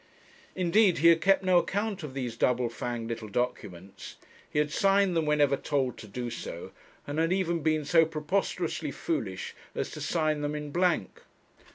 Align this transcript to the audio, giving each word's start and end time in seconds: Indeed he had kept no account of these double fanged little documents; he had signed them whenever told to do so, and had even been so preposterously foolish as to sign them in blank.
Indeed 0.55 0.97
he 0.97 1.09
had 1.09 1.21
kept 1.21 1.43
no 1.43 1.59
account 1.59 2.01
of 2.01 2.15
these 2.15 2.35
double 2.35 2.69
fanged 2.69 3.07
little 3.07 3.27
documents; 3.27 4.15
he 4.49 4.57
had 4.57 4.71
signed 4.71 5.15
them 5.15 5.27
whenever 5.27 5.55
told 5.55 5.95
to 5.99 6.07
do 6.07 6.31
so, 6.31 6.71
and 7.05 7.19
had 7.19 7.31
even 7.31 7.59
been 7.61 7.85
so 7.85 8.03
preposterously 8.07 8.89
foolish 8.89 9.53
as 9.75 9.91
to 9.91 10.01
sign 10.01 10.41
them 10.41 10.55
in 10.55 10.71
blank. 10.71 11.21